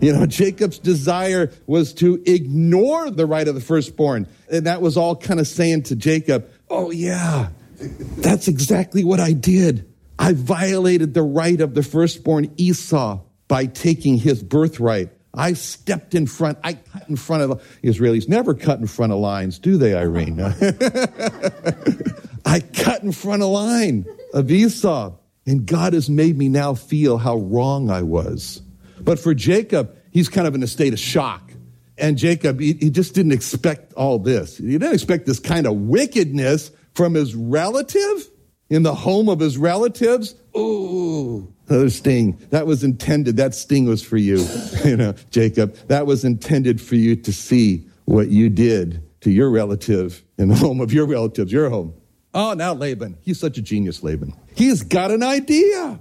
[0.00, 4.26] You know, Jacob's desire was to ignore the right of the firstborn.
[4.50, 9.32] And that was all kind of saying to Jacob, Oh, yeah, that's exactly what I
[9.32, 9.92] did.
[10.18, 15.10] I violated the right of the firstborn Esau by taking his birthright.
[15.32, 16.58] I stepped in front.
[16.64, 18.28] I cut in front of Israelis.
[18.28, 20.40] Never cut in front of lines, do they, Irene?
[22.44, 25.12] I cut in front of line of Esau.
[25.46, 28.60] And God has made me now feel how wrong I was.
[29.02, 31.52] But for Jacob, he's kind of in a state of shock.
[31.96, 34.58] And Jacob, he, he just didn't expect all this.
[34.58, 38.28] He didn't expect this kind of wickedness from his relative
[38.70, 40.34] in the home of his relatives.
[40.56, 42.38] Ooh, another sting.
[42.50, 43.36] That was intended.
[43.36, 44.46] That sting was for you,
[44.84, 45.74] you know, Jacob.
[45.88, 50.54] That was intended for you to see what you did to your relative in the
[50.56, 51.94] home of your relatives, your home.
[52.34, 53.18] Oh, now Laban.
[53.22, 54.34] He's such a genius, Laban.
[54.54, 55.98] He's got an idea.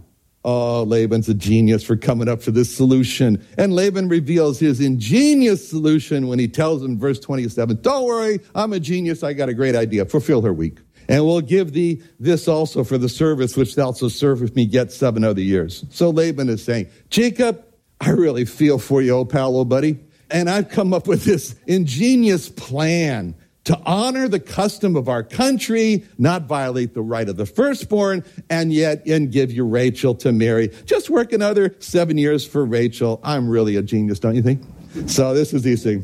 [0.49, 3.45] Oh, Laban's a genius for coming up for this solution.
[3.57, 8.71] And Laban reveals his ingenious solution when he tells him, verse 27, Don't worry, I'm
[8.71, 9.23] a genius.
[9.23, 10.05] I got a great idea.
[10.05, 10.77] Fulfill her week.
[11.09, 14.63] And we'll give thee this also for the service which thou shalt serve with me
[14.63, 15.83] yet seven other years.
[15.89, 17.61] So Laban is saying, Jacob,
[17.99, 19.99] I really feel for you, old pal, old buddy.
[20.31, 23.35] And I've come up with this ingenious plan
[23.67, 28.71] to honor the custom of our country, not violate the right of the firstborn, and
[28.71, 30.69] yet and give you Rachel to marry.
[30.85, 33.19] Just work another seven years for Rachel.
[33.23, 34.63] I'm really a genius, don't you think?
[35.07, 36.01] So this is easy.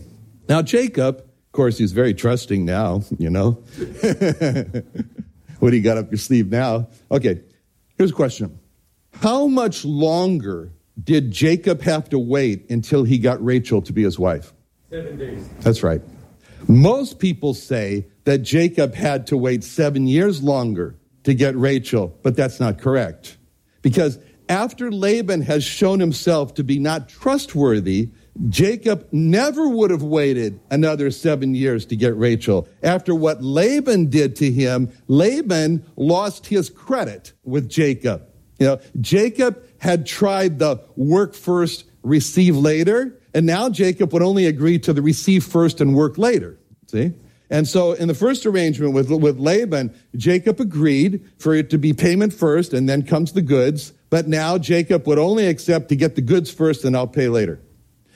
[0.50, 3.52] Now Jacob, of course, he's very trusting now, you know.
[5.59, 6.90] what do you got up your sleeve now?
[7.12, 7.40] Okay,
[7.97, 8.59] here's a question.
[9.13, 14.19] How much longer did Jacob have to wait until he got Rachel to be his
[14.19, 14.53] wife?
[14.90, 15.47] Seven days.
[15.62, 16.02] That's right.
[16.68, 22.35] Most people say that Jacob had to wait seven years longer to get Rachel, but
[22.35, 23.38] that's not correct.
[23.81, 24.18] Because
[24.50, 28.09] after Laban has shown himself to be not trustworthy,
[28.50, 32.68] Jacob never would have waited another seven years to get Rachel.
[32.81, 38.28] After what Laban did to him, Laban lost his credit with Jacob.
[38.59, 43.19] You know, Jacob had tried the work first, receive later.
[43.34, 46.58] And now Jacob would only agree to the receive first and work later.
[46.88, 47.14] See?
[47.50, 51.94] And so in the first arrangement with, with Laban, Jacob agreed for it to be
[51.94, 53.94] payment first and then comes the goods.
[54.10, 57.60] But now Jacob would only accept to get the goods first and I'll pay later.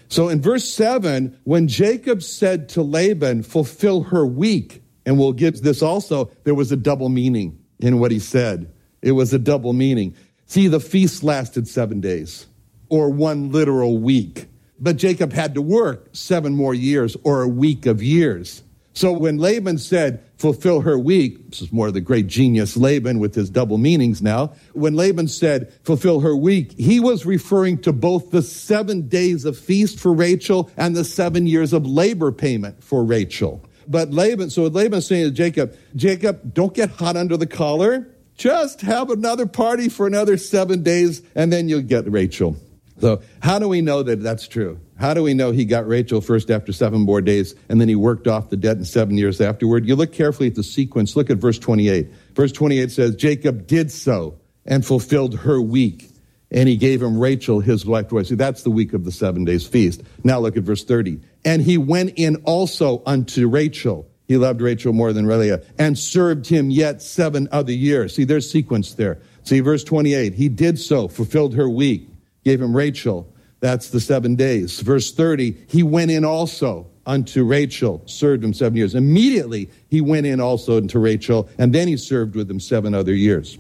[0.10, 5.62] So in verse 7, when Jacob said to Laban, fulfill her week, and we'll get
[5.62, 8.72] this also, there was a double meaning in what he said.
[9.02, 10.16] It was a double meaning.
[10.46, 12.48] See, the feast lasted seven days
[12.90, 14.48] or one literal week.
[14.80, 18.64] But Jacob had to work seven more years or a week of years.
[18.98, 23.20] So when Laban said, fulfill her week, this is more of the great genius Laban
[23.20, 24.54] with his double meanings now.
[24.74, 29.56] When Laban said, fulfill her week, he was referring to both the seven days of
[29.56, 33.64] feast for Rachel and the seven years of labor payment for Rachel.
[33.88, 38.08] But Laban, so Laban saying to Jacob, Jacob, don't get hot under the collar.
[38.36, 42.58] Just have another party for another seven days and then you'll get Rachel.
[43.00, 44.80] So, how do we know that that's true?
[44.98, 47.96] How do we know he got Rachel first after seven more days and then he
[47.96, 49.88] worked off the debt in seven years afterward?
[49.88, 51.16] You look carefully at the sequence.
[51.16, 52.08] Look at verse 28.
[52.34, 56.10] Verse 28 says, Jacob did so and fulfilled her week.
[56.50, 58.10] And he gave him Rachel, his wife.
[58.26, 60.02] See, that's the week of the seven days feast.
[60.24, 61.20] Now look at verse 30.
[61.46, 64.10] And he went in also unto Rachel.
[64.28, 68.16] He loved Rachel more than Leah and served him yet seven other years.
[68.16, 69.20] See, there's sequence there.
[69.44, 70.34] See, verse 28.
[70.34, 72.10] He did so, fulfilled her week
[72.48, 73.28] gave him Rachel.
[73.60, 74.80] That's the seven days.
[74.80, 78.96] Verse 30, he went in also unto Rachel, served him seven years.
[78.96, 83.14] Immediately he went in also unto Rachel, and then he served with him seven other
[83.14, 83.58] years.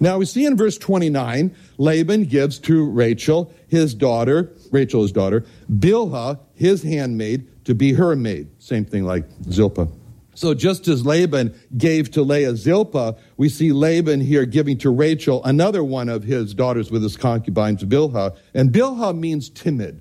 [0.00, 5.44] Now we see in verse 29, Laban gives to Rachel, his daughter, Rachel his daughter,
[5.70, 8.48] Bilhah, his handmaid, to be her maid.
[8.58, 9.88] Same thing like Zilpah.
[10.34, 15.42] So just as Laban gave to Leah Zilpah, we see Laban here giving to Rachel
[15.44, 18.36] another one of his daughters with his concubines, Bilhah.
[18.54, 20.00] And Bilhah means timid,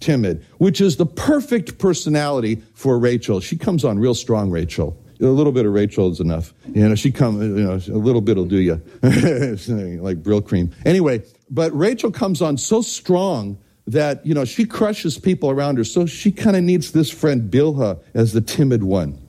[0.00, 3.40] timid, which is the perfect personality for Rachel.
[3.40, 4.96] She comes on real strong, Rachel.
[5.20, 6.52] A little bit of Rachel is enough.
[6.74, 8.74] You know, she comes, you know, a little bit will do you.
[9.02, 10.72] like Brylcreem.
[10.84, 15.84] Anyway, but Rachel comes on so strong that, you know, she crushes people around her.
[15.84, 19.25] So she kind of needs this friend Bilhah as the timid one.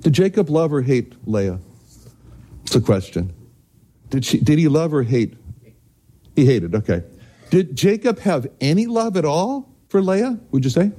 [0.00, 1.58] Did Jacob love or hate Leah?
[2.62, 3.32] It's a question.
[4.08, 5.34] Did, she, did he love or hate?
[6.34, 7.02] He hated, okay.
[7.50, 10.92] Did Jacob have any love at all for Leah, would you say?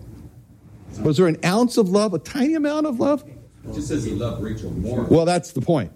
[0.99, 3.23] Was there an ounce of love, a tiny amount of love?
[3.67, 5.03] It just says he loved Rachel more.
[5.03, 5.91] Well, that's the point.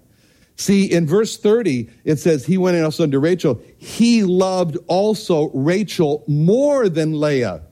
[0.57, 3.61] See, in verse 30, it says, He went in also unto Rachel.
[3.77, 7.63] He loved also Rachel more than Leah.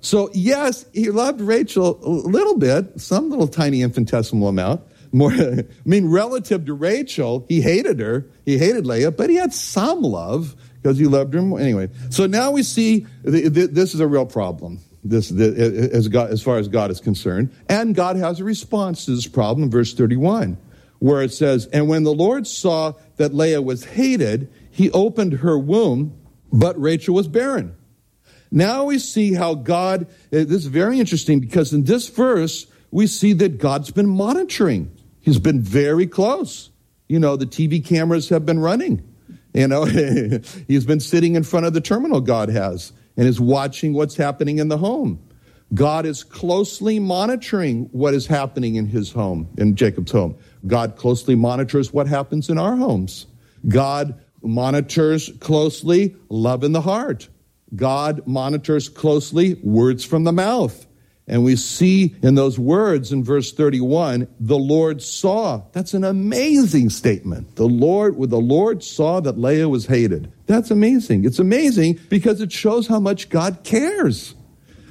[0.00, 4.82] So, yes, he loved Rachel a little bit, some little tiny infinitesimal amount.
[5.12, 8.26] More, I mean, relative to Rachel, he hated her.
[8.44, 11.60] He hated Leah, but he had some love because he loved her more.
[11.60, 14.80] Anyway, so now we see this is a real problem.
[15.04, 19.12] This, as, God, as far as God is concerned, and God has a response to
[19.12, 20.58] this problem verse 31,
[20.98, 25.58] where it says, "And when the Lord saw that Leah was hated, He opened her
[25.58, 26.14] womb,
[26.52, 27.74] but Rachel was barren."
[28.50, 33.06] Now we see how God, eh, this is very interesting because in this verse, we
[33.06, 34.90] see that God's been monitoring.
[35.20, 36.70] He's been very close.
[37.08, 39.02] You know, the TV cameras have been running.
[39.52, 39.84] You know,
[40.68, 44.58] he's been sitting in front of the terminal, God has, and is watching what's happening
[44.58, 45.22] in the home.
[45.74, 50.36] God is closely monitoring what is happening in his home, in Jacob's home.
[50.66, 53.26] God closely monitors what happens in our homes.
[53.66, 57.28] God monitors closely love in the heart.
[57.74, 60.86] God monitors closely words from the mouth.
[61.28, 65.62] And we see in those words in verse 31, the Lord saw.
[65.72, 67.56] That's an amazing statement.
[67.56, 70.32] The Lord, the Lord saw that Leah was hated.
[70.46, 71.26] That's amazing.
[71.26, 74.34] It's amazing because it shows how much God cares.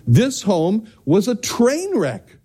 [0.05, 2.37] This home was a train wreck.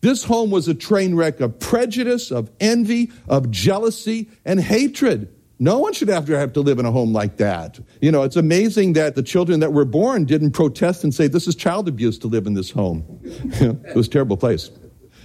[0.00, 5.34] This home was a train wreck of prejudice, of envy, of jealousy, and hatred.
[5.62, 7.78] No one should have to have to live in a home like that.
[8.00, 11.46] You know, it's amazing that the children that were born didn't protest and say, this
[11.46, 13.20] is child abuse to live in this home.
[13.22, 14.70] it was a terrible place.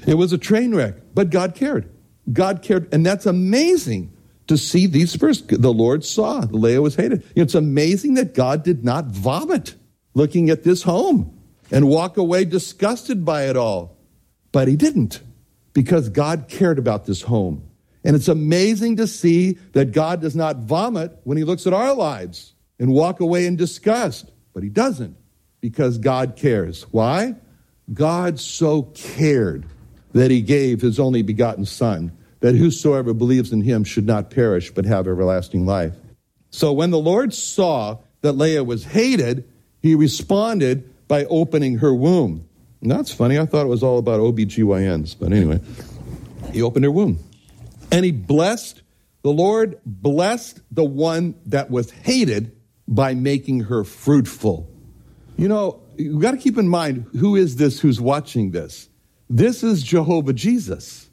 [0.05, 1.89] It was a train wreck, but God cared.
[2.31, 4.11] God cared, and that's amazing
[4.47, 5.47] to see these first.
[5.47, 7.23] The Lord saw the Leah was hated.
[7.33, 9.75] It's amazing that God did not vomit
[10.13, 11.39] looking at this home
[11.71, 13.97] and walk away disgusted by it all.
[14.51, 15.21] But he didn't
[15.73, 17.63] because God cared about this home.
[18.05, 21.93] And it's amazing to see that God does not vomit when he looks at our
[21.93, 24.31] lives and walk away in disgust.
[24.53, 25.17] But he doesn't
[25.59, 26.83] because God cares.
[26.91, 27.33] Why?
[27.91, 29.65] God so cared
[30.13, 32.11] that he gave his only begotten Son,
[32.41, 35.93] that whosoever believes in him should not perish but have everlasting life.
[36.51, 39.49] So when the Lord saw that Leah was hated,
[39.81, 42.47] he responded by opening her womb.
[42.81, 43.39] And that's funny.
[43.39, 45.59] I thought it was all about OBGYNs, but anyway,
[46.51, 47.19] he opened her womb.
[47.91, 48.81] And he blessed,
[49.21, 52.55] the Lord blessed the one that was hated
[52.87, 54.69] by making her fruitful.
[55.37, 58.89] You know, you got to keep in mind who is this who's watching this?
[59.29, 61.09] This is Jehovah Jesus.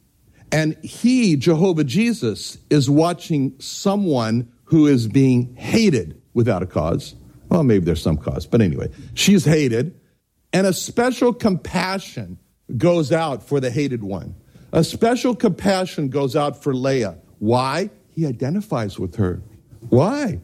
[0.50, 7.14] And he, Jehovah Jesus, is watching someone who is being hated without a cause.
[7.48, 9.98] Well, maybe there's some cause, but anyway, she's hated.
[10.52, 12.38] And a special compassion
[12.76, 14.34] goes out for the hated one.
[14.72, 17.18] A special compassion goes out for Leah.
[17.38, 17.90] Why?
[18.10, 19.42] He identifies with her.
[19.90, 20.40] Why?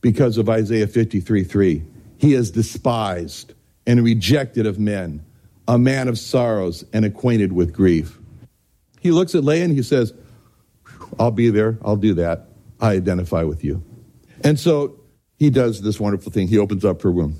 [0.00, 1.84] Because of Isaiah 53 3.
[2.18, 3.54] He is despised
[3.86, 5.24] and rejected of men,
[5.68, 8.18] a man of sorrows and acquainted with grief.
[9.00, 10.12] He looks at Leah and he says,
[11.18, 11.78] I'll be there.
[11.84, 12.48] I'll do that.
[12.80, 13.82] I identify with you.
[14.42, 15.00] And so
[15.36, 16.48] he does this wonderful thing.
[16.48, 17.36] He opens up her womb.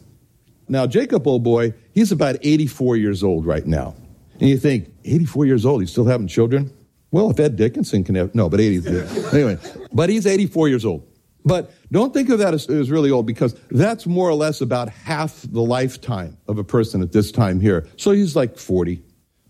[0.69, 3.95] Now, Jacob, old boy, he's about 84 years old right now.
[4.41, 6.73] And you think, 84 years old, he's still having children?
[7.11, 8.89] Well, if Ed Dickinson can have, no, but 80,
[9.33, 9.59] anyway,
[9.93, 11.07] but he's 84 years old.
[11.45, 14.91] But don't think of that as, as, really old because that's more or less about
[14.91, 17.87] half the lifetime of a person at this time here.
[17.97, 19.03] So he's like 40,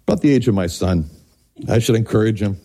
[0.07, 1.11] about the age of my son.
[1.69, 2.57] I should encourage him.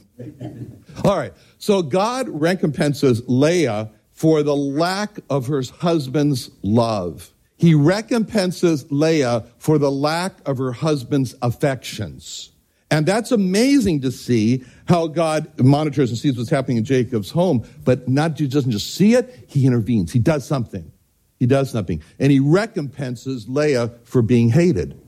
[1.03, 1.33] All right.
[1.57, 7.31] So God recompenses Leah for the lack of her husband's love.
[7.57, 12.51] He recompenses Leah for the lack of her husband's affections.
[12.91, 17.67] And that's amazing to see how God monitors and sees what's happening in Jacob's home,
[17.83, 20.11] but not he doesn't just see it, he intervenes.
[20.11, 20.91] He does something.
[21.39, 22.03] He does something.
[22.19, 25.01] And he recompenses Leah for being hated.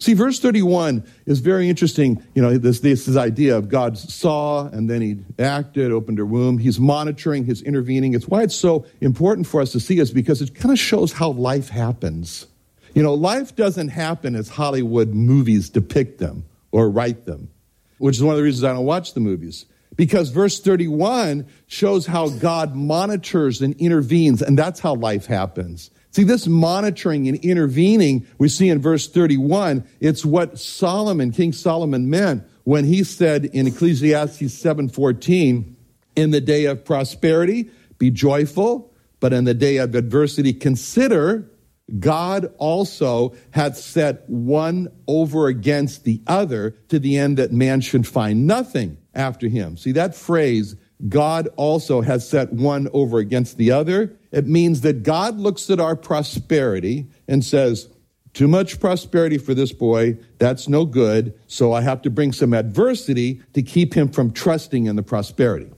[0.00, 2.22] See, verse 31 is very interesting.
[2.34, 6.24] You know, this, this, this idea of God saw and then he acted, opened her
[6.24, 6.56] womb.
[6.56, 8.14] He's monitoring, he's intervening.
[8.14, 11.12] It's why it's so important for us to see is because it kind of shows
[11.12, 12.46] how life happens.
[12.94, 17.50] You know, life doesn't happen as Hollywood movies depict them or write them,
[17.98, 19.66] which is one of the reasons I don't watch the movies.
[19.96, 25.90] Because verse 31 shows how God monitors and intervenes, and that's how life happens.
[26.12, 32.10] See, this monitoring and intervening we see in verse 31, it's what Solomon, King Solomon
[32.10, 35.76] meant when he said in Ecclesiastes 7:14,
[36.16, 41.50] in the day of prosperity, be joyful, but in the day of adversity, consider
[41.98, 48.06] God also hath set one over against the other to the end that man should
[48.06, 49.76] find nothing after him.
[49.76, 50.76] See that phrase,
[51.08, 54.16] God also has set one over against the other.
[54.32, 57.88] It means that God looks at our prosperity and says,
[58.32, 60.16] too much prosperity for this boy.
[60.38, 61.38] That's no good.
[61.46, 65.70] So I have to bring some adversity to keep him from trusting in the prosperity.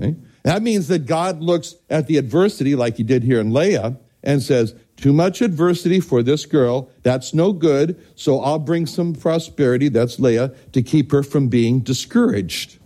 [0.00, 0.16] Okay?
[0.44, 4.42] That means that God looks at the adversity, like he did here in Leah, and
[4.42, 6.90] says, too much adversity for this girl.
[7.02, 8.02] That's no good.
[8.14, 12.77] So I'll bring some prosperity, that's Leah, to keep her from being discouraged.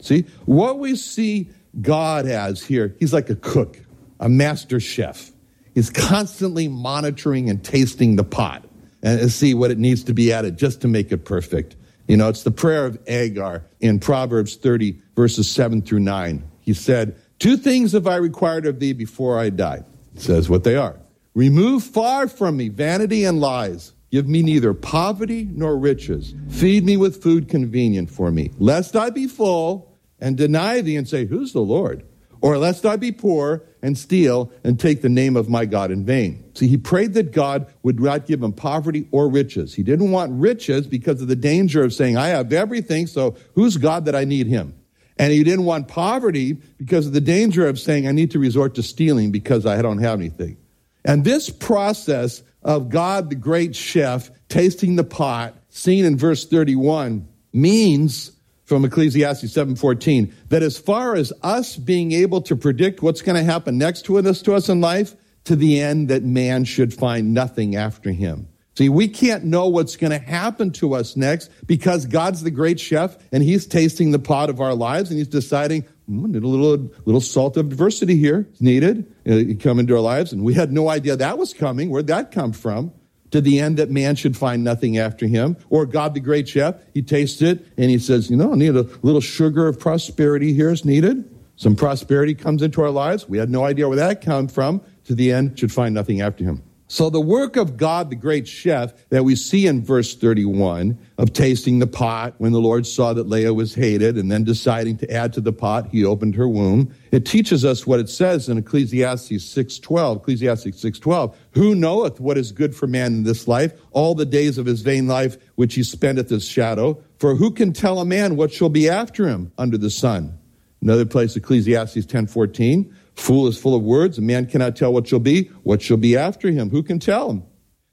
[0.00, 3.78] See, what we see God as here, he's like a cook
[4.20, 5.32] a master chef.
[5.74, 8.68] He's constantly monitoring and tasting the pot
[9.02, 11.74] and see what it needs to be added just to make it perfect.
[12.06, 16.44] You know, it's the prayer of Agur in Proverbs 30, verses 7 through 9.
[16.60, 19.84] He said, Two things have I required of thee before I die.
[20.14, 21.00] It says what they are.
[21.34, 23.94] Remove far from me vanity and lies.
[24.10, 26.34] Give me neither poverty nor riches.
[26.48, 29.89] Feed me with food convenient for me, lest I be full
[30.20, 32.04] and deny thee and say, Who's the Lord?
[32.42, 36.06] Or lest I be poor and steal and take the name of my God in
[36.06, 36.42] vain.
[36.54, 39.74] See, he prayed that God would not give him poverty or riches.
[39.74, 43.76] He didn't want riches because of the danger of saying, I have everything, so who's
[43.76, 44.74] God that I need him?
[45.18, 48.76] And he didn't want poverty because of the danger of saying, I need to resort
[48.76, 50.56] to stealing because I don't have anything.
[51.04, 57.28] And this process of God, the great chef, tasting the pot, seen in verse 31,
[57.52, 58.32] means
[58.70, 63.42] from Ecclesiastes 7:14 that as far as us being able to predict what's going to
[63.42, 67.34] happen next to us to us in life to the end that man should find
[67.34, 68.46] nothing after him.
[68.76, 72.78] See, we can't know what's going to happen to us next because God's the great
[72.78, 76.92] chef and he's tasting the pot of our lives and he's deciding, mm, a little,
[77.06, 79.12] little salt of adversity here is needed.
[79.28, 80.32] Uh, come into our lives.
[80.32, 81.90] And we had no idea that was coming.
[81.90, 82.92] Where'd that come from?
[83.30, 85.56] To the end that man should find nothing after him.
[85.68, 88.76] Or God the great chef, he tastes it and he says, you know, I need
[88.76, 91.24] a little sugar of prosperity here is needed.
[91.56, 93.28] Some prosperity comes into our lives.
[93.28, 94.80] We had no idea where that came from.
[95.04, 96.62] To the end, should find nothing after him.
[96.90, 101.32] So the work of God, the great chef, that we see in verse 31 of
[101.32, 105.08] tasting the pot when the Lord saw that Leah was hated and then deciding to
[105.08, 106.92] add to the pot, he opened her womb.
[107.12, 112.50] It teaches us what it says in Ecclesiastes 6.12, Ecclesiastes 6.12, who knoweth what is
[112.50, 115.84] good for man in this life, all the days of his vain life which he
[115.84, 117.00] spendeth as shadow.
[117.20, 120.40] For who can tell a man what shall be after him under the sun?
[120.82, 124.18] Another place, Ecclesiastes 10.14, Fool is full of words.
[124.18, 126.70] A man cannot tell what shall be, what shall be after him.
[126.70, 127.42] Who can tell him?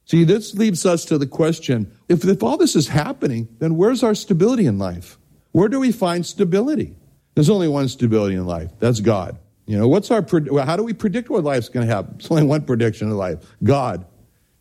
[0.06, 4.04] See, this leads us to the question if, if all this is happening, then where's
[4.04, 5.18] our stability in life?
[5.52, 6.96] Where do we find stability?
[7.36, 8.72] There's only one stability in life.
[8.80, 9.38] That's God.
[9.66, 10.26] You know, what's our,
[10.64, 12.16] how do we predict what life's going to happen?
[12.18, 14.06] There's only one prediction of life God.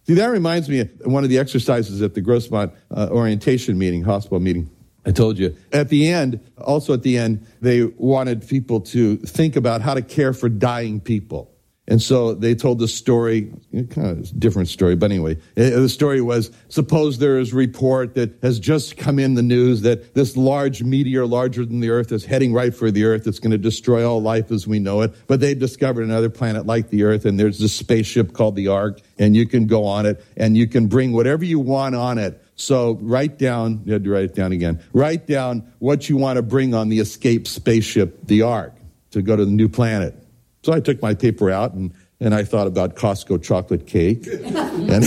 [0.09, 4.03] See, that reminds me of one of the exercises at the Grossmont uh, orientation meeting,
[4.03, 4.69] hospital meeting.
[5.07, 5.57] I told you.
[5.73, 10.03] At the end, also at the end, they wanted people to think about how to
[10.03, 11.53] care for dying people.
[11.89, 13.53] And so they told the story,
[13.91, 18.17] kind of different story, but anyway, uh, uh, the story was suppose there is report
[18.17, 22.11] that has just come in the news that this large meteor, larger than the Earth,
[22.11, 23.29] is heading right for the Earth.
[23.29, 25.15] It's going to destroy all life as we know it.
[25.29, 29.01] But they discovered another planet like the Earth, and there's this spaceship called the Ark,
[29.17, 32.43] and you can go on it, and you can bring whatever you want on it.
[32.57, 34.83] So write down, you had to write it down again.
[34.93, 38.75] Write down what you want to bring on the escape spaceship, the Ark,
[39.11, 40.15] to go to the new planet.
[40.63, 44.27] So I took my paper out and, and I thought about Costco chocolate cake.
[44.33, 45.05] and,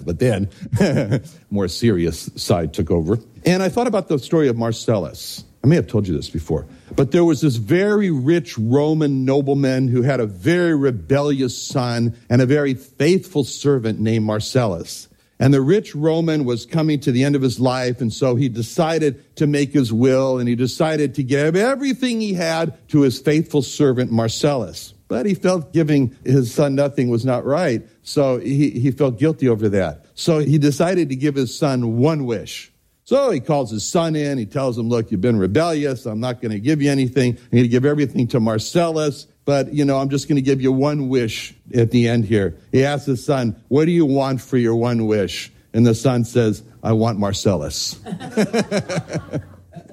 [0.04, 0.50] but then,
[1.50, 3.18] more serious side took over.
[3.46, 5.44] And I thought about the story of Marcellus.
[5.64, 9.86] I may have told you this before, but there was this very rich Roman nobleman
[9.86, 15.06] who had a very rebellious son and a very faithful servant named Marcellus.
[15.42, 18.48] And the rich Roman was coming to the end of his life, and so he
[18.48, 23.18] decided to make his will, and he decided to give everything he had to his
[23.18, 24.94] faithful servant Marcellus.
[25.08, 29.48] But he felt giving his son nothing was not right, so he, he felt guilty
[29.48, 30.06] over that.
[30.14, 32.72] So he decided to give his son one wish.
[33.02, 34.38] So he calls his son in.
[34.38, 36.06] He tells him, Look, you've been rebellious.
[36.06, 37.32] I'm not going to give you anything.
[37.32, 39.26] I'm going to give everything to Marcellus.
[39.44, 42.56] But, you know, I'm just going to give you one wish at the end here.
[42.70, 45.52] He asks his son, What do you want for your one wish?
[45.72, 47.98] And the son says, I want Marcellus.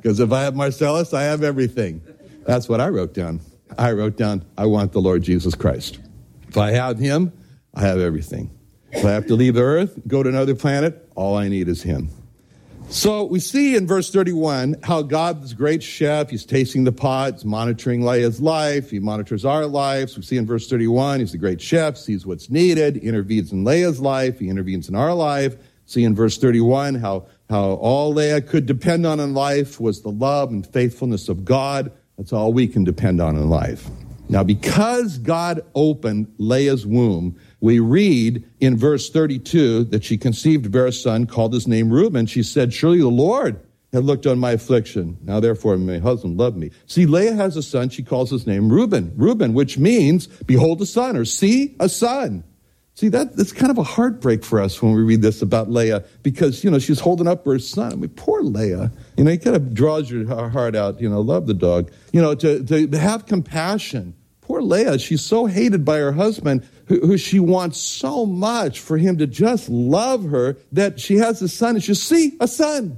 [0.02, 2.02] Because if I have Marcellus, I have everything.
[2.46, 3.42] That's what I wrote down.
[3.78, 6.00] I wrote down, I want the Lord Jesus Christ.
[6.48, 7.34] If I have him,
[7.74, 8.50] I have everything.
[8.92, 11.84] If I have to leave the earth, go to another planet, all I need is
[11.84, 12.10] him.
[12.92, 17.46] So we see in verse 31 how God's great chef, he's tasting the pot, he's
[17.46, 20.18] monitoring Leah's life, he monitors our lives.
[20.18, 24.00] We see in verse 31, he's the great chef, sees what's needed, intervenes in Leah's
[24.00, 25.56] life, he intervenes in our life.
[25.86, 30.12] See in verse 31 how, how all Leah could depend on in life was the
[30.12, 31.92] love and faithfulness of God.
[32.18, 33.88] That's all we can depend on in life.
[34.30, 40.88] Now, because God opened Leah's womb, we read in verse 32 that she conceived, bare
[40.88, 42.26] a son, called his name Reuben.
[42.26, 43.60] She said, Surely the Lord
[43.92, 45.18] had looked on my affliction.
[45.24, 46.72] Now, therefore, my husband loved me.
[46.86, 47.90] See, Leah has a son.
[47.90, 49.14] She calls his name Reuben.
[49.16, 52.44] Reuben, which means, behold a son, or see a son.
[52.94, 56.04] See, that, that's kind of a heartbreak for us when we read this about Leah
[56.22, 57.94] because, you know, she's holding up her son.
[57.94, 58.92] I mean, poor Leah.
[59.16, 61.92] You know, it kind of draws your heart out, you know, love the dog.
[62.12, 64.16] You know, to, to have compassion.
[64.42, 69.20] Poor Leah, she's so hated by her husband who, she wants so much for him
[69.20, 72.98] to just love her that she has a son and she see a son,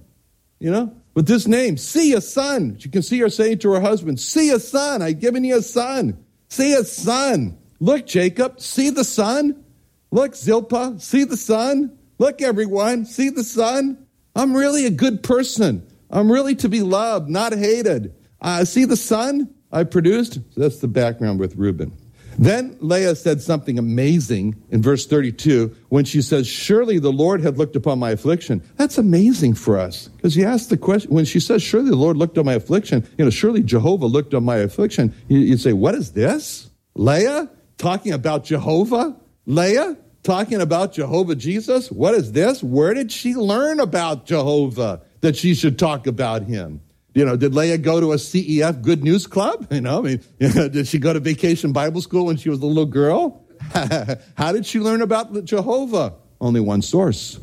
[0.59, 2.77] you know, with this name, see a son.
[2.79, 5.01] She can see her saying to her husband, see a son.
[5.01, 6.17] I've given you a son.
[6.49, 7.57] See a son.
[7.81, 9.63] Look, Jacob, see the son.
[10.11, 11.97] Look, Zilpah, see the son?
[12.17, 14.05] Look, everyone, see the son?
[14.35, 15.85] I'm really a good person.
[16.09, 18.13] I'm really to be loved, not hated.
[18.39, 20.35] Uh, see the son I produced?
[20.35, 21.93] So that's the background with Reuben.
[22.41, 27.59] Then Leah said something amazing in verse 32 when she says, Surely the Lord had
[27.59, 28.63] looked upon my affliction.
[28.77, 30.07] That's amazing for us.
[30.07, 33.07] Because you ask the question, when she says, Surely the Lord looked on my affliction,
[33.19, 36.71] you know, surely Jehovah looked on my affliction, you say, What is this?
[36.95, 39.15] Leah talking about Jehovah?
[39.45, 41.91] Leah talking about Jehovah Jesus?
[41.91, 42.63] What is this?
[42.63, 46.81] Where did she learn about Jehovah that she should talk about him?
[47.13, 49.67] You know, did Leah go to a CEF Good News Club?
[49.71, 52.65] You know, I mean, did she go to vacation Bible school when she was a
[52.65, 53.43] little girl?
[54.35, 56.13] How did she learn about Jehovah?
[56.39, 57.39] Only one source.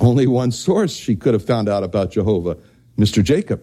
[0.00, 2.56] Only one source she could have found out about Jehovah.
[2.96, 3.22] Mr.
[3.22, 3.62] Jacob.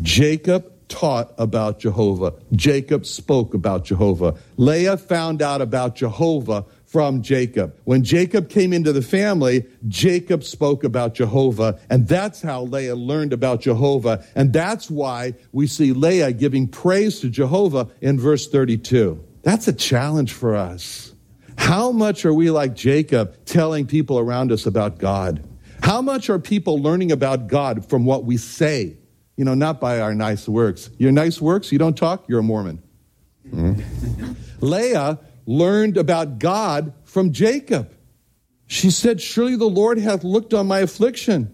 [0.00, 2.34] Jacob taught about Jehovah.
[2.52, 4.36] Jacob spoke about Jehovah.
[4.56, 7.76] Leah found out about Jehovah from Jacob.
[7.84, 13.32] When Jacob came into the family, Jacob spoke about Jehovah, and that's how Leah learned
[13.32, 14.24] about Jehovah.
[14.34, 19.22] And that's why we see Leah giving praise to Jehovah in verse 32.
[19.42, 21.14] That's a challenge for us.
[21.56, 25.44] How much are we like Jacob telling people around us about God?
[25.84, 28.96] How much are people learning about God from what we say?
[29.36, 30.90] You know, not by our nice works.
[30.98, 32.82] Your nice works, you don't talk, you're a Mormon.
[33.48, 34.32] Mm-hmm.
[34.60, 35.18] Leah
[35.50, 37.92] learned about God from Jacob.
[38.68, 41.52] She said, Surely the Lord hath looked on my affliction.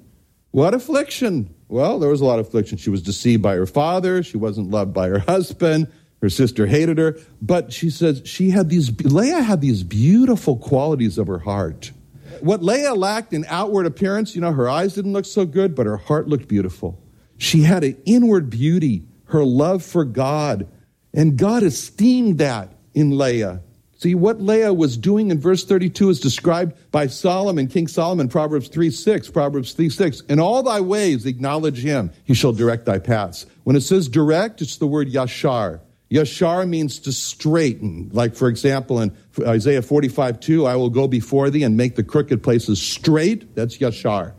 [0.50, 1.54] What affliction?
[1.68, 2.76] Well, there was a lot of affliction.
[2.76, 4.22] She was deceived by her father.
[4.22, 5.90] She wasn't loved by her husband.
[6.20, 7.18] Her sister hated her.
[7.40, 11.92] But she says she had these, Leah had these beautiful qualities of her heart.
[12.40, 15.86] What Leah lacked in outward appearance, you know, her eyes didn't look so good, but
[15.86, 17.02] her heart looked beautiful.
[17.38, 20.68] She had an inward beauty, her love for God.
[21.14, 23.62] And God esteemed that in Leah.
[23.98, 28.68] See, what Leah was doing in verse 32 is described by Solomon, King Solomon, Proverbs
[28.68, 30.20] 3 6, Proverbs 3 6.
[30.22, 33.46] In all thy ways acknowledge him, he shall direct thy paths.
[33.64, 35.80] When it says direct, it's the word yashar.
[36.10, 38.10] Yashar means to straighten.
[38.12, 42.04] Like, for example, in Isaiah 45 2, I will go before thee and make the
[42.04, 43.54] crooked places straight.
[43.54, 44.34] That's yashar.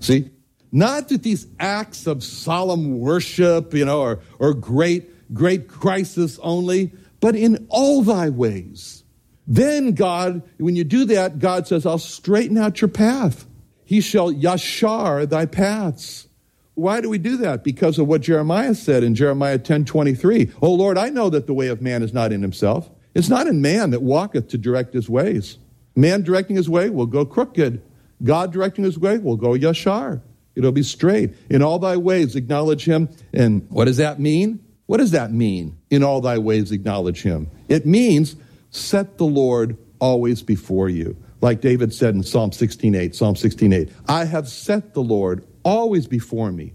[0.00, 0.30] See?
[0.72, 6.92] Not that these acts of solemn worship, you know, or, or great, great crisis only,
[7.20, 9.04] but in all thy ways.
[9.46, 13.46] Then God, when you do that, God says, I'll straighten out your path.
[13.84, 16.28] He shall yashar thy paths.
[16.74, 17.64] Why do we do that?
[17.64, 20.52] Because of what Jeremiah said in Jeremiah 10 23.
[20.62, 22.88] Oh Lord, I know that the way of man is not in himself.
[23.14, 25.58] It's not in man that walketh to direct his ways.
[25.96, 27.82] Man directing his way will go crooked.
[28.22, 30.22] God directing his way will go yashar.
[30.54, 31.34] It'll be straight.
[31.48, 33.08] In all thy ways acknowledge him.
[33.32, 34.64] And what does that mean?
[34.90, 35.78] What does that mean?
[35.90, 37.48] In all thy ways acknowledge him.
[37.68, 38.34] It means
[38.70, 41.16] set the Lord always before you.
[41.40, 46.50] Like David said in Psalm 16:8, Psalm 16:8, I have set the Lord always before
[46.50, 46.72] me.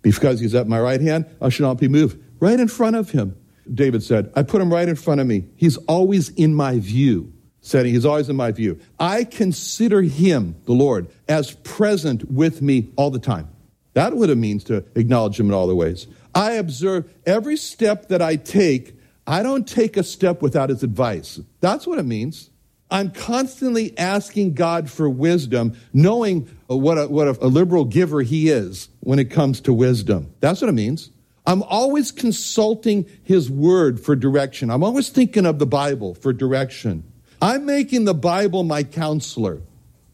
[0.00, 2.18] Because he's at my right hand, I shall not be moved.
[2.40, 3.36] Right in front of him.
[3.70, 5.44] David said, I put him right in front of me.
[5.54, 7.34] He's always in my view.
[7.60, 7.92] setting.
[7.92, 8.78] He's always in my view.
[8.98, 13.48] I consider him, the Lord, as present with me all the time.
[13.92, 16.06] That would have means to acknowledge him in all the ways.
[16.34, 18.94] I observe every step that I take,
[19.26, 21.40] I don't take a step without his advice.
[21.60, 22.50] That's what it means.
[22.90, 28.88] I'm constantly asking God for wisdom, knowing what a, what a, liberal giver he is
[29.00, 30.32] when it comes to wisdom.
[30.40, 31.10] That's what it means.
[31.46, 34.70] I'm always consulting his word for direction.
[34.70, 37.04] I'm always thinking of the Bible for direction.
[37.40, 39.62] I'm making the Bible my counselor.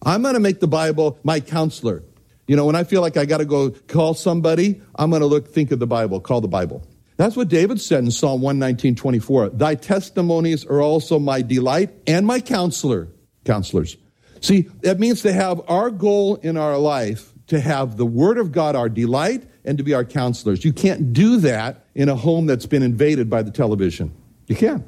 [0.05, 2.03] I'm going to make the Bible my counselor.
[2.47, 5.27] You know, when I feel like I got to go call somebody, I'm going to
[5.27, 6.87] look, think of the Bible, call the Bible.
[7.17, 9.51] That's what David said in Psalm 119, 24.
[9.51, 13.09] Thy testimonies are also my delight and my counselor,
[13.45, 13.97] counselors.
[14.41, 18.53] See, that means to have our goal in our life, to have the Word of
[18.53, 20.65] God our delight and to be our counselors.
[20.65, 24.13] You can't do that in a home that's been invaded by the television.
[24.47, 24.85] You can't.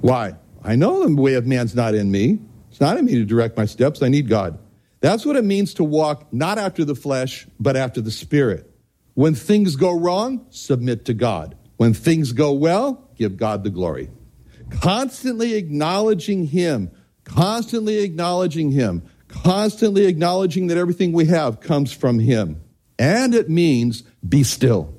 [0.00, 0.34] Why?
[0.62, 2.38] I know the way of man's not in me.
[2.70, 4.02] It's not in me to direct my steps.
[4.02, 4.58] I need God.
[5.00, 8.70] That's what it means to walk not after the flesh, but after the Spirit.
[9.14, 11.56] When things go wrong, submit to God.
[11.76, 14.10] When things go well, give God the glory.
[14.70, 16.90] Constantly acknowledging Him,
[17.24, 22.60] constantly acknowledging Him, constantly acknowledging that everything we have comes from Him.
[22.98, 24.94] And it means be still.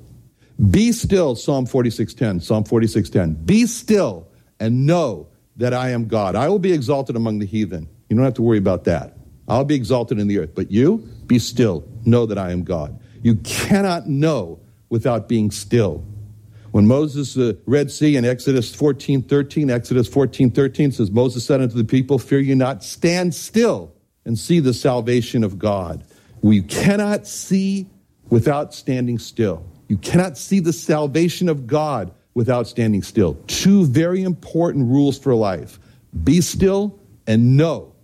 [0.70, 3.46] Be still, Psalm 46:10, Psalm 46:10.
[3.46, 4.28] Be still
[4.60, 6.34] and know that I am God.
[6.34, 7.88] I will be exalted among the heathen.
[8.08, 9.16] You don't have to worry about that.
[9.48, 10.54] I'll be exalted in the earth.
[10.54, 11.84] But you, be still.
[12.04, 12.98] Know that I am God.
[13.22, 16.04] You cannot know without being still.
[16.72, 21.60] When Moses uh, Red Sea in Exodus 14, 13, Exodus 14, 13 says, Moses said
[21.60, 23.92] unto the people, Fear you not, stand still
[24.24, 26.04] and see the salvation of God.
[26.40, 27.88] We cannot see
[28.30, 29.64] without standing still.
[29.88, 33.34] You cannot see the salvation of God without standing still.
[33.46, 35.78] Two very important rules for life
[36.24, 37.94] be still and know.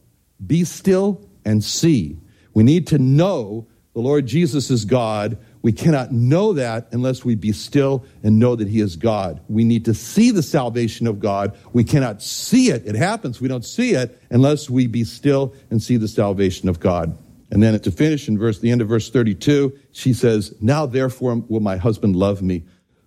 [0.46, 2.18] Be still and see.
[2.52, 5.38] We need to know the Lord Jesus is God.
[5.62, 9.40] We cannot know that unless we be still and know that He is God.
[9.48, 11.56] We need to see the salvation of God.
[11.72, 12.86] We cannot see it.
[12.86, 13.40] It happens.
[13.40, 17.16] We don't see it unless we be still and see the salvation of God.
[17.50, 21.36] And then to finish in verse, the end of verse 32, she says, Now therefore
[21.48, 22.64] will my husband love me.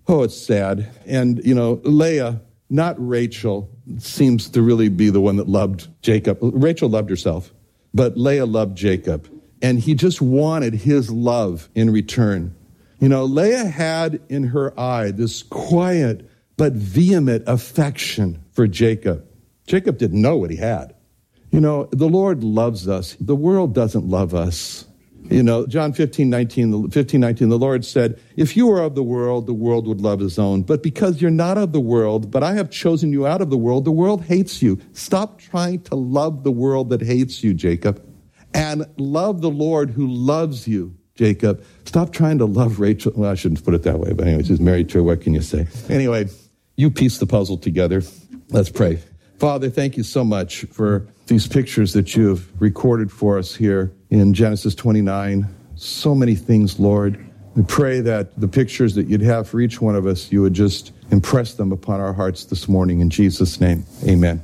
[0.08, 0.89] Oh, it's sad.
[1.06, 6.39] And, you know, Leah, not Rachel, seems to really be the one that loved Jacob.
[6.41, 7.54] Rachel loved herself,
[7.93, 9.30] but Leah loved Jacob.
[9.62, 12.56] And he just wanted his love in return.
[12.99, 19.25] You know, Leah had in her eye this quiet but vehement affection for Jacob.
[19.67, 20.95] Jacob didn't know what he had.
[21.51, 23.17] You know, the Lord loves us.
[23.19, 24.86] The world doesn't love us.
[25.30, 29.04] You know, John 15 19, 15, 19, the Lord said, If you were of the
[29.04, 30.64] world, the world would love his own.
[30.64, 33.58] But because you're not of the world, but I have chosen you out of the
[33.58, 34.80] world, the world hates you.
[34.94, 38.06] Stop trying to love the world that hates you, Jacob.
[38.54, 41.64] And love the Lord who loves you, Jacob.
[41.86, 43.14] Stop trying to love Rachel.
[43.16, 45.04] Well, I shouldn't put it that way, but anyway, she's married to her.
[45.04, 45.68] What can you say?
[45.88, 46.28] Anyway,
[46.76, 48.02] you piece the puzzle together.
[48.50, 49.00] Let's pray.
[49.41, 53.91] Father, thank you so much for these pictures that you have recorded for us here
[54.12, 55.47] in Genesis 29.
[55.73, 57.27] So many things, Lord.
[57.56, 60.54] We pray that the pictures that you'd have for each one of us, you would
[60.54, 62.99] just impress them upon our hearts this morning.
[62.99, 64.43] In Jesus' name, amen.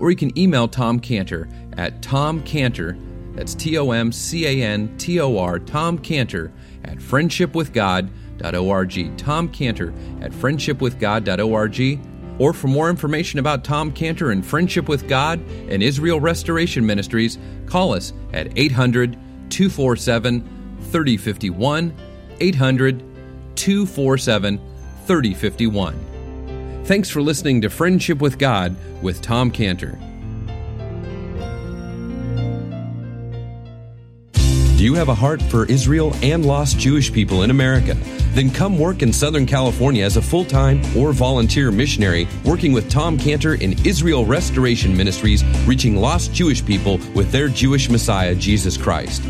[0.00, 2.96] Or you can email Tom Cantor at tomcantor
[3.38, 6.50] that's T O M C A N T O R, Tom Cantor
[6.82, 9.16] at friendshipwithgod.org.
[9.16, 12.00] Tom Cantor at friendshipwithgod.org.
[12.40, 17.38] Or for more information about Tom Cantor and Friendship with God and Israel Restoration Ministries,
[17.66, 19.12] call us at 800
[19.50, 20.40] 247
[20.90, 21.94] 3051.
[22.40, 23.04] 800
[23.54, 24.60] 247
[25.06, 26.17] 3051.
[26.84, 29.98] Thanks for listening to Friendship with God with Tom Cantor.
[34.78, 37.96] Do you have a heart for Israel and lost Jewish people in America?
[38.34, 42.88] Then come work in Southern California as a full time or volunteer missionary working with
[42.88, 48.76] Tom Cantor in Israel Restoration Ministries, reaching lost Jewish people with their Jewish Messiah, Jesus
[48.76, 49.24] Christ.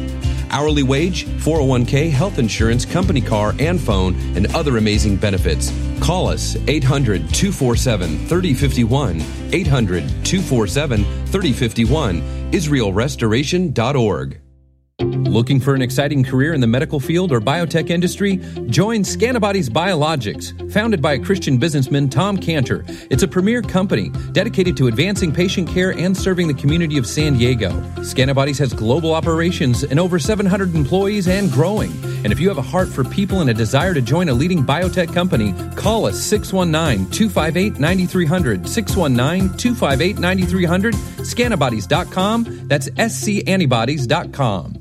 [0.51, 5.73] Hourly wage, 401k, health insurance, company car and phone, and other amazing benefits.
[6.01, 9.23] Call us 800 247 3051.
[9.53, 12.23] 800 247 3051.
[12.53, 14.41] IsraelRestoration.org.
[15.29, 18.39] Looking for an exciting career in the medical field or biotech industry?
[18.71, 22.83] Join Scantibodies Biologics, founded by a Christian businessman Tom Cantor.
[23.11, 27.35] It's a premier company dedicated to advancing patient care and serving the community of San
[27.35, 27.69] Diego.
[27.99, 31.93] Scantibodies has global operations and over 700 employees and growing.
[32.25, 34.65] And if you have a heart for people and a desire to join a leading
[34.65, 38.67] biotech company, call us 619 258 9300.
[38.67, 40.95] 619 258 9300.
[40.95, 42.67] Scantibodies.com.
[42.67, 44.78] That's scantibodies.com.